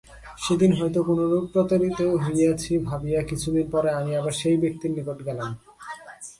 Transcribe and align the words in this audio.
সেদিন 0.43 0.71
হয়তো 0.79 0.99
কোনরূপ 1.07 1.45
প্রতারিত 1.53 1.99
হইয়াছি 2.23 2.71
ভাবিয়া 2.89 3.21
কিছুদিন 3.29 3.65
পরে 3.73 3.89
আমি 3.99 4.11
আবার 4.19 4.33
সেই 4.41 4.57
ব্যক্তির 4.63 4.91
নিকট 4.97 5.19
গেলাম। 5.27 5.51